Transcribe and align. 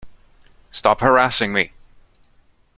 Stop 0.71 1.01
harassing 1.01 1.53
me! 1.53 1.73